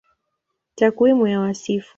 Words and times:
Takwimu 0.75 1.27
ya 1.27 1.39
Wasifu 1.39 1.89